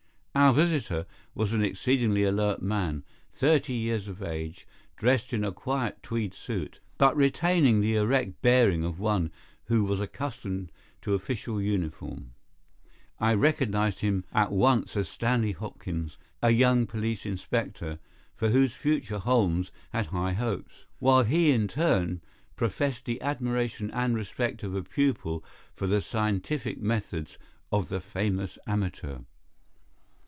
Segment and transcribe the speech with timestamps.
[0.33, 3.03] Our visitor was an exceedingly alert man,
[3.33, 8.81] thirty years of age, dressed in a quiet tweed suit, but retaining the erect bearing
[8.85, 9.31] of one
[9.65, 12.31] who was accustomed to official uniform.
[13.19, 17.99] I recognized him at once as Stanley Hopkins, a young police inspector,
[18.33, 22.21] for whose future Holmes had high hopes, while he in turn
[22.55, 25.43] professed the admiration and respect of a pupil
[25.75, 27.37] for the scientific methods
[27.69, 29.17] of the famous amateur.